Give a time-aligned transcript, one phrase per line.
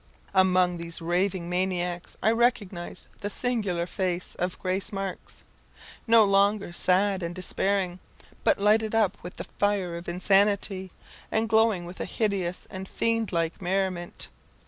[0.33, 5.43] Among these raving maniacs I recognised the singular face of Grace Marks
[6.07, 7.99] no longer sad and despairing,
[8.43, 10.91] but lighted up with the fire of insanity,
[11.31, 14.27] and glowing with a hideous and fiend like merriment.